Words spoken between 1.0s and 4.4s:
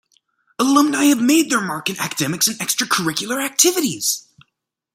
have made their mark in academics and extra curricular activities.